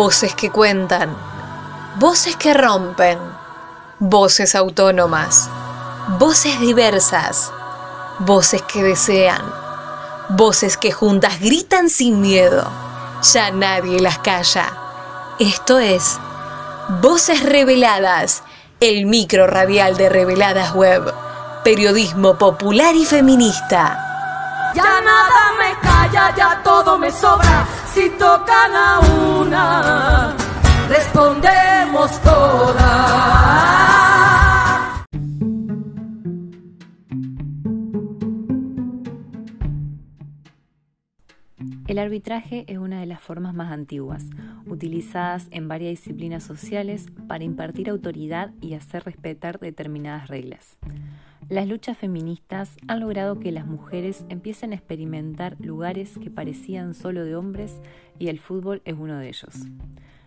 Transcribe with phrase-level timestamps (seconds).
[0.00, 1.12] Voces que cuentan,
[1.96, 3.18] voces que rompen,
[3.98, 5.50] voces autónomas,
[6.20, 7.50] voces diversas,
[8.20, 9.42] voces que desean,
[10.28, 12.64] voces que juntas gritan sin miedo.
[13.32, 14.72] Ya nadie las calla.
[15.40, 16.20] Esto es
[17.00, 18.44] Voces Reveladas,
[18.78, 21.12] el micro radial de Reveladas Web,
[21.64, 24.07] periodismo popular y feminista.
[24.74, 27.66] Ya nada me calla, ya todo me sobra.
[27.92, 30.34] Si tocan a una,
[30.88, 34.07] respondemos todas.
[41.88, 44.26] El arbitraje es una de las formas más antiguas,
[44.66, 50.76] utilizadas en varias disciplinas sociales para impartir autoridad y hacer respetar determinadas reglas.
[51.48, 57.24] Las luchas feministas han logrado que las mujeres empiecen a experimentar lugares que parecían solo
[57.24, 57.80] de hombres
[58.18, 59.54] y el fútbol es uno de ellos.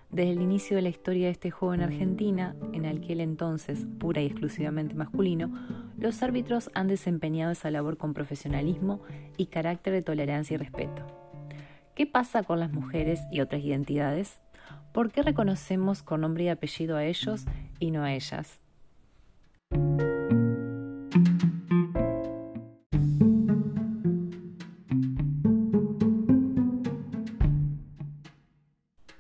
[0.10, 4.20] Desde el inicio de la historia de este juego en Argentina, en aquel entonces pura
[4.20, 5.54] y exclusivamente masculino,
[6.00, 9.04] los árbitros han desempeñado esa labor con profesionalismo
[9.38, 11.21] y carácter de tolerancia y respeto.
[12.02, 14.42] ¿Qué pasa con las mujeres y otras identidades?
[14.92, 17.46] ¿Por qué reconocemos con nombre y apellido a ellos
[17.78, 18.60] y no a ellas?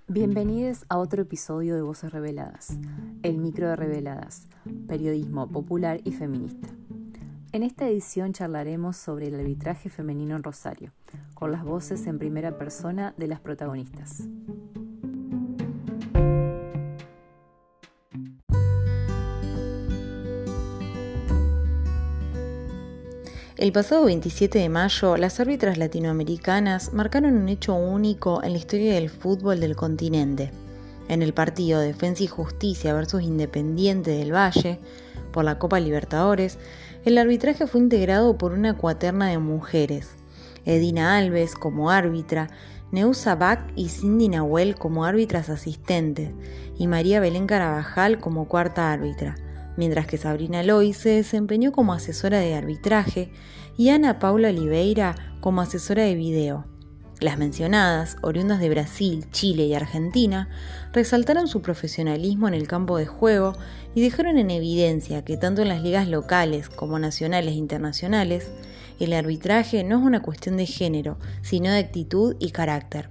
[0.08, 2.80] Bienvenidos a otro episodio de Voces Reveladas,
[3.22, 4.48] el micro de Reveladas,
[4.88, 6.68] periodismo popular y feminista.
[7.52, 10.94] En esta edición charlaremos sobre el arbitraje femenino en Rosario,
[11.42, 14.26] con las voces en primera persona de las protagonistas.
[23.58, 28.94] El pasado 27 de mayo, las árbitras latinoamericanas marcaron un hecho único en la historia
[28.94, 30.52] del fútbol del continente.
[31.10, 34.78] En el partido Defensa y Justicia versus Independiente del Valle,
[35.32, 36.60] por la Copa Libertadores,
[37.04, 40.21] el arbitraje fue integrado por una cuaterna de mujeres,
[40.66, 42.50] Edina Alves como árbitra,
[42.92, 46.32] Neusa Bach y Cindy Nahuel como árbitras asistentes
[46.78, 49.36] y María Belén Carabajal como cuarta árbitra,
[49.78, 53.32] mientras que Sabrina Loy se desempeñó como asesora de arbitraje
[53.78, 56.66] y Ana Paula Oliveira como asesora de video.
[57.22, 60.50] Las mencionadas, oriundas de Brasil, Chile y Argentina,
[60.92, 63.54] resaltaron su profesionalismo en el campo de juego
[63.94, 68.50] y dejaron en evidencia que tanto en las ligas locales como nacionales e internacionales,
[69.04, 73.10] el arbitraje no es una cuestión de género, sino de actitud y carácter.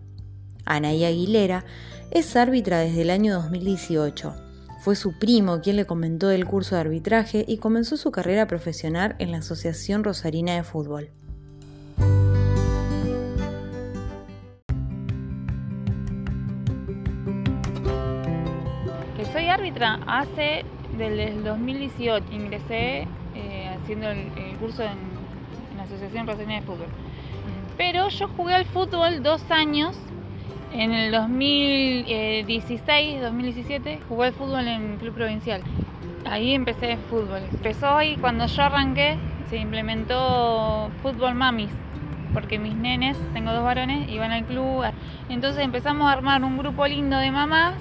[0.65, 1.65] Anaí Aguilera
[2.11, 4.35] es árbitra desde el año 2018.
[4.81, 9.17] Fue su primo quien le comentó del curso de arbitraje y comenzó su carrera profesional
[9.19, 11.11] en la Asociación Rosarina de Fútbol.
[19.33, 20.65] soy árbitra hace
[20.97, 22.27] desde el 2018.
[22.33, 25.10] Ingresé eh, haciendo el, curso en,
[25.91, 26.87] Asociación Rosarina de Fútbol.
[27.77, 29.99] Pero yo jugué al fútbol dos años.
[30.73, 35.63] En el 2016, 2017, jugué al fútbol en Club Provincial.
[36.25, 37.43] Ahí empecé el fútbol.
[37.51, 39.19] Empezó y cuando yo arranqué
[39.49, 41.71] se implementó Fútbol Mamis
[42.33, 44.85] porque mis nenes, tengo dos varones, iban al club.
[45.29, 47.75] Entonces empezamos a armar un grupo lindo de mamás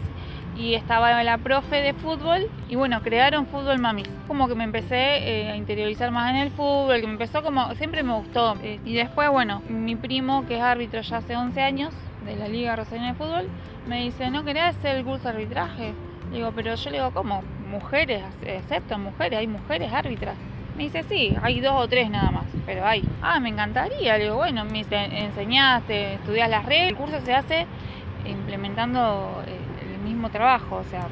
[0.59, 4.03] y estaba la profe de fútbol y bueno, crearon Fútbol Mami.
[4.28, 7.74] Como que me empecé eh, a interiorizar más en el fútbol, que me empezó como,
[7.75, 8.58] siempre me gustó.
[8.62, 11.94] Eh, y después, bueno, mi primo, que es árbitro ya hace 11 años,
[12.25, 13.47] de la Liga Rosarina de Fútbol,
[13.88, 15.94] me dice, ¿no quería hacer el curso de arbitraje?
[16.34, 17.41] digo, pero yo le digo, ¿cómo?
[17.72, 18.22] Mujeres,
[18.64, 20.36] aceptan mujeres, hay mujeres árbitras.
[20.76, 23.03] Me dice, sí, hay dos o tres nada más, pero hay.
[23.22, 24.18] Ah, me encantaría.
[24.18, 26.90] Le digo, bueno, me enseñaste, estudias las reglas.
[26.90, 27.66] El curso se hace
[28.26, 29.59] implementando eh,
[30.00, 31.08] mismo trabajo, o sea,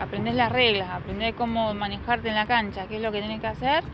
[0.00, 3.46] aprendes las reglas, aprendes cómo manejarte en la cancha, qué es lo que tienes que
[3.46, 3.84] hacer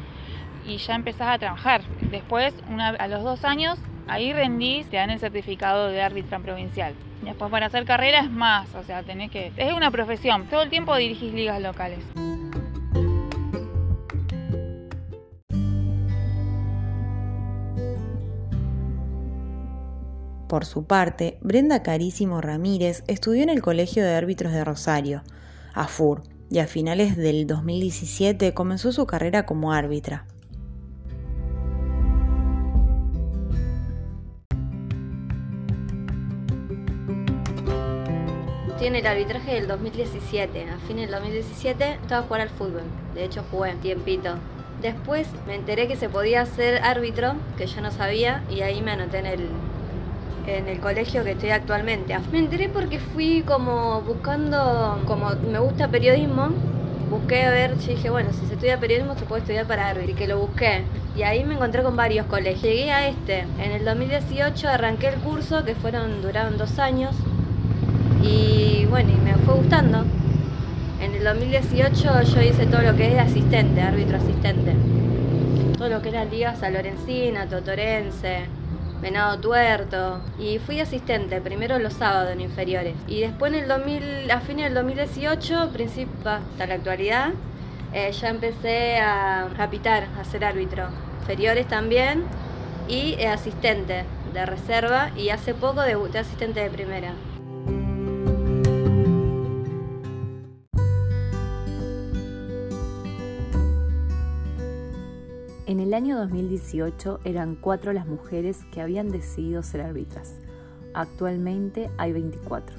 [0.67, 1.83] y ya empezás a trabajar.
[2.11, 2.55] Después,
[2.99, 3.79] a los dos años,
[4.09, 6.95] ahí rendís, te dan el certificado de árbitra provincial.
[7.23, 9.53] Después para hacer carrera es más, o sea, tenés que...
[9.57, 12.01] Es una profesión, todo el tiempo dirigís ligas locales.
[20.49, 25.23] Por su parte, Brenda Carísimo Ramírez estudió en el Colegio de Árbitros de Rosario,
[25.73, 30.27] AFUR, y a finales del 2017 comenzó su carrera como árbitra.
[38.79, 40.69] Tiene el arbitraje del 2017.
[40.69, 42.83] A fin del 2017 estaba a jugar al fútbol.
[43.15, 44.35] De hecho, jugué tiempito.
[44.83, 48.91] Después me enteré que se podía ser árbitro, que yo no sabía, y ahí me
[48.91, 49.49] anoté en el,
[50.47, 52.17] en el colegio que estoy actualmente.
[52.33, 56.51] Me enteré porque fui como buscando, como me gusta periodismo,
[57.11, 60.13] busqué a ver, yo dije, bueno, si se estudia periodismo se puede estudiar para árbitro,
[60.13, 60.83] y que lo busqué.
[61.17, 62.63] Y ahí me encontré con varios colegios.
[62.63, 63.41] Llegué a este.
[63.61, 67.15] En el 2018 arranqué el curso, que fueron, duraron dos años.
[68.23, 70.05] Y bueno, y me fue gustando.
[71.01, 74.75] En el 2018 yo hice todo lo que es asistente, árbitro asistente.
[75.79, 78.47] Todo lo que era Liga San Lorencina, Totorense,
[79.05, 80.23] Venado Tuerto.
[80.39, 82.95] Y fui asistente, primero los sábados en inferiores.
[83.07, 87.33] Y después en el 2000, a fines del 2018, principio, hasta la actualidad,
[87.93, 90.89] eh, ya empecé a, a pitar, a ser árbitro.
[91.21, 92.25] Inferiores también
[92.89, 97.13] y eh, asistente de reserva y hace poco debuté asistente de primera.
[105.95, 110.35] El año 2018 eran cuatro las mujeres que habían decidido ser árbitras.
[110.93, 112.75] Actualmente hay 24.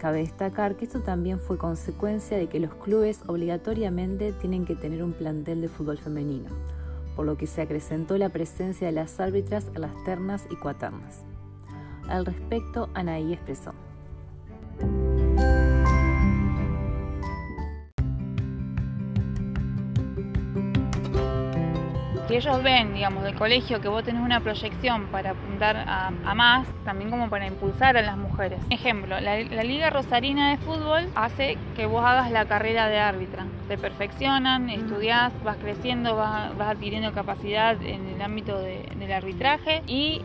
[0.00, 5.04] Cabe destacar que esto también fue consecuencia de que los clubes obligatoriamente tienen que tener
[5.04, 6.50] un plantel de fútbol femenino,
[7.14, 11.22] por lo que se acrecentó la presencia de las árbitras en las ternas y cuaternas.
[12.08, 13.72] Al respecto, Anaí expresó.
[22.40, 26.68] Si ellos ven, digamos, del colegio que vos tenés una proyección para apuntar a, más,
[26.84, 28.60] también como para impulsar a las mujeres.
[28.68, 33.46] Ejemplo, la, Liga Rosarina de Fútbol hace que vos hagas la carrera de árbitra.
[33.68, 40.20] Te perfeccionan, estudiás, vas creciendo, vas, adquiriendo capacidad en el ámbito del arbitraje y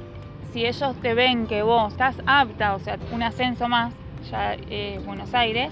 [0.52, 3.94] si ellos te ven que vos estás apta, o sea, un ascenso más,
[4.30, 5.72] ya eh, Buenos Aires,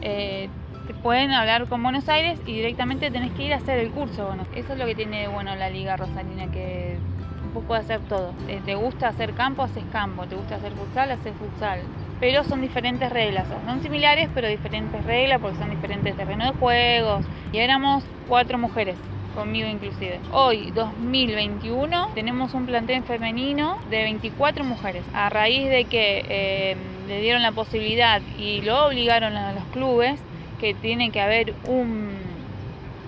[0.00, 0.48] eh,
[0.86, 4.34] te pueden hablar con Buenos Aires y directamente tenés que ir a hacer el curso.
[4.54, 6.96] Eso es lo que tiene bueno la Liga Rosarina, que
[7.52, 8.32] poco de hacer todo.
[8.48, 10.26] Eh, te gusta hacer campo, haces campo.
[10.26, 11.80] Te gusta hacer futsal, haces futsal.
[12.20, 17.24] Pero son diferentes reglas, son similares, pero diferentes reglas porque son diferentes terrenos de juegos.
[17.52, 18.96] Y éramos cuatro mujeres
[19.34, 20.18] conmigo inclusive.
[20.32, 25.04] Hoy, 2021, tenemos un plantel femenino de 24 mujeres.
[25.12, 30.20] A raíz de que eh, le dieron la posibilidad y lo obligaron a los clubes
[30.58, 32.16] que tiene que haber un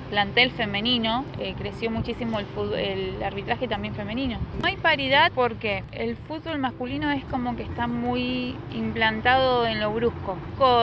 [0.08, 4.38] plantel femenino, eh, creció muchísimo el, el arbitraje también femenino.
[4.60, 9.92] No hay paridad porque el fútbol masculino es como que está muy implantado en lo
[9.92, 10.38] brusco,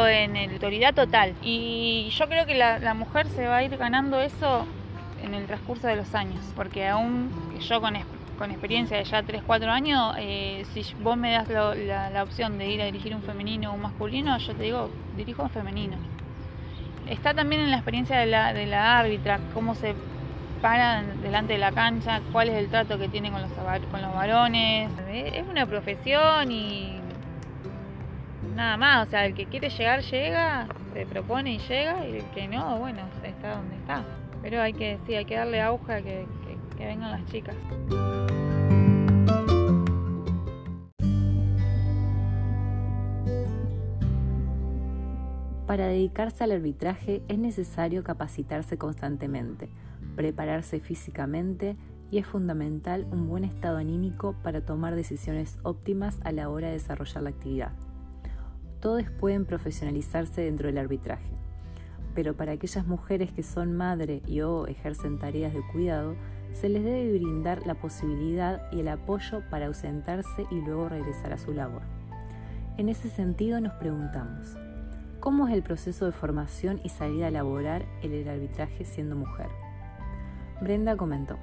[0.08, 1.34] en la autoridad total.
[1.42, 4.66] Y yo creo que la, mujer se va a ir ganando eso
[5.24, 7.96] en el transcurso de los años, porque aún yo con,
[8.38, 12.58] con experiencia de ya 3, 4 años, eh, si vos me das la, la opción
[12.58, 16.15] de ir a dirigir un femenino o un masculino, yo te digo, dirijo un femenino
[17.10, 19.96] está también en la experiencia de la, de la árbitra, cómo se
[20.62, 24.14] para delante de la cancha, cuál es el trato que tiene con los, con los
[24.14, 24.90] varones.
[25.14, 27.00] Es una profesión y
[28.56, 32.26] nada más, o sea, el que quiere llegar llega, se propone y llega, y el
[32.32, 34.04] que no, bueno, está donde está.
[34.42, 36.26] Pero hay que, sí, hay que darle auge a que
[36.80, 37.56] vengan las chicas.
[45.76, 49.68] Para dedicarse al arbitraje es necesario capacitarse constantemente,
[50.16, 51.76] prepararse físicamente
[52.10, 56.76] y es fundamental un buen estado anímico para tomar decisiones óptimas a la hora de
[56.76, 57.74] desarrollar la actividad.
[58.80, 61.34] Todos pueden profesionalizarse dentro del arbitraje,
[62.14, 66.16] pero para aquellas mujeres que son madre y o ejercen tareas de cuidado,
[66.54, 71.38] se les debe brindar la posibilidad y el apoyo para ausentarse y luego regresar a
[71.38, 71.82] su labor.
[72.78, 74.56] En ese sentido nos preguntamos,
[75.26, 79.48] ¿Cómo es el proceso de formación y salida a laborar en el arbitraje siendo mujer?
[80.62, 81.40] Brenda comentó.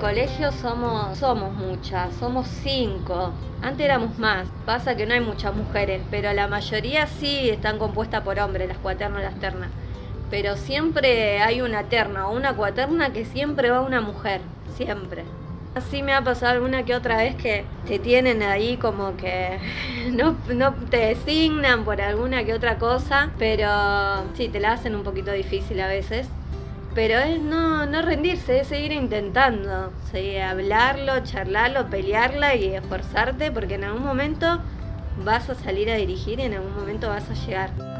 [0.00, 3.32] colegio somos, somos muchas, somos cinco.
[3.62, 4.48] Antes éramos más.
[4.66, 8.78] Pasa que no hay muchas mujeres, pero la mayoría sí están compuestas por hombres, las
[8.78, 9.70] cuaternas, las ternas.
[10.32, 14.40] Pero siempre hay una terna o una cuaterna que siempre va una mujer
[14.78, 15.24] siempre.
[15.74, 19.58] Así me ha pasado alguna que otra vez que te tienen ahí como que
[20.12, 23.68] no, no te designan por alguna que otra cosa, pero
[24.34, 26.28] sí, te la hacen un poquito difícil a veces.
[26.94, 33.74] Pero es no, no rendirse, es seguir intentando, seguir hablarlo, charlarlo, pelearla y esforzarte porque
[33.74, 34.60] en algún momento
[35.24, 37.97] vas a salir a dirigir y en algún momento vas a llegar.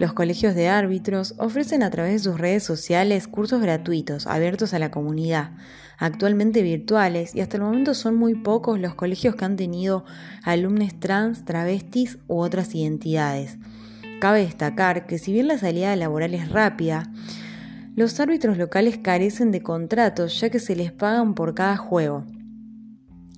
[0.00, 4.78] Los colegios de árbitros ofrecen a través de sus redes sociales cursos gratuitos abiertos a
[4.78, 5.50] la comunidad,
[5.98, 10.06] actualmente virtuales, y hasta el momento son muy pocos los colegios que han tenido
[10.42, 13.58] alumnos trans, travestis u otras identidades.
[14.22, 17.12] Cabe destacar que si bien la salida laboral es rápida,
[17.94, 22.24] los árbitros locales carecen de contratos ya que se les pagan por cada juego.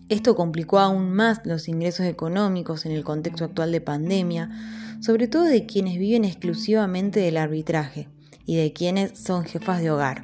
[0.08, 4.50] Esto complicó aún más los ingresos económicos en el contexto actual de pandemia,
[5.02, 8.08] sobre todo de quienes viven exclusivamente del arbitraje
[8.46, 10.22] y de quienes son jefas de hogar.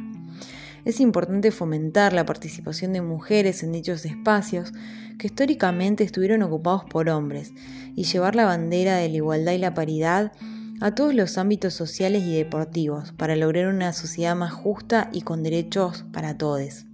[0.85, 4.73] Es importante fomentar la participación de mujeres en dichos espacios
[5.19, 7.53] que históricamente estuvieron ocupados por hombres
[7.97, 10.33] y llevar la bandera de la igualdad y la paridad
[10.81, 15.43] a todos los ámbitos sociales y deportivos para lograr una sociedad más justa y con
[15.43, 16.85] derechos para todos.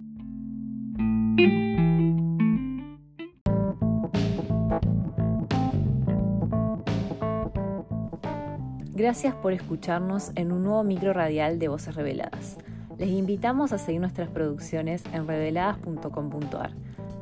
[9.05, 12.57] Gracias por escucharnos en un nuevo micro radial de Voces Reveladas.
[12.97, 16.71] Les invitamos a seguir nuestras producciones en reveladas.com.ar.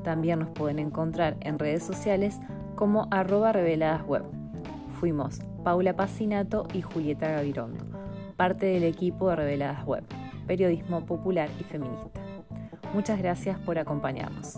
[0.02, 2.40] También nos pueden encontrar en redes sociales
[2.76, 4.24] como arroba reveladasweb.
[4.98, 7.84] Fuimos Paula Pacinato y Julieta Gavirondo,
[8.38, 10.06] parte del equipo de Reveladas Web,
[10.48, 12.22] periodismo popular y feminista.
[12.94, 14.58] Muchas gracias por acompañarnos.